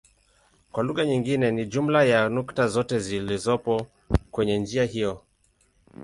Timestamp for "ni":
1.51-1.65